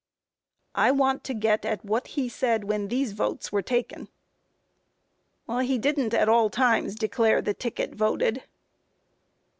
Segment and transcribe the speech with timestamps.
[0.73, 0.81] Q.
[0.83, 4.07] I want to get at what he said when these votes were taken?
[5.47, 5.61] A.
[5.63, 8.41] He didn't at all times declare the ticket voted.